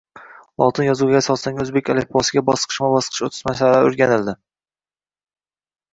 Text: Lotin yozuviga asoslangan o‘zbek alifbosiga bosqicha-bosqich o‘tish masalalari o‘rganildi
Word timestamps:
Lotin 0.61 0.85
yozuviga 0.87 1.19
asoslangan 1.23 1.65
o‘zbek 1.65 1.91
alifbosiga 1.95 2.43
bosqicha-bosqich 2.49 3.23
o‘tish 3.29 3.45
masalalari 3.51 3.91
o‘rganildi 3.91 4.37